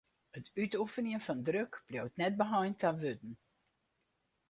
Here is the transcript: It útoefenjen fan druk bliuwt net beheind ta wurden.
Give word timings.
It 0.37 0.49
útoefenjen 0.61 1.23
fan 1.25 1.39
druk 1.47 1.73
bliuwt 1.87 2.19
net 2.21 2.35
beheind 2.41 2.77
ta 2.81 2.89
wurden. 2.99 3.33